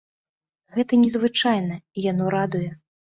Гэта 0.77 0.97
незвычайна, 1.01 1.77
і 1.99 2.07
яно 2.11 2.31
радуе. 2.37 2.71